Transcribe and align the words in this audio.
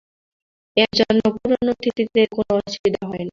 এর 0.77 0.89
জন্যে 0.99 1.27
পুরনো 1.33 1.71
অতিথিদের 1.73 2.27
কোনো 2.35 2.51
অসুবিধে 2.59 3.01
হয় 3.09 3.19
না। 3.19 3.29